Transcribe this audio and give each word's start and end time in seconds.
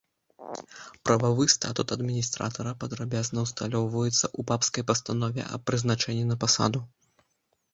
Прававы 1.09 1.45
статут 1.55 1.93
адміністратара 1.95 2.71
падрабязна 2.83 3.39
ўсталёўваецца 3.45 4.23
ў 4.23 4.41
папскай 4.53 4.83
пастанове 4.89 5.43
аб 5.59 5.69
прызначэнні 5.69 6.25
на 6.33 6.41
пасаду. 6.47 6.79